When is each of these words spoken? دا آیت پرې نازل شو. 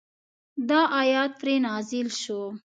دا 0.69 0.81
آیت 1.01 1.31
پرې 1.39 1.55
نازل 1.65 2.07
شو. 2.21 2.41